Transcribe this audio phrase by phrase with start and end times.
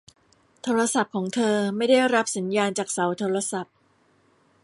[0.63, 3.73] โทรศัพท์ของเธอไม่ได้รับสัญญาณจากเสาโทรศัพท์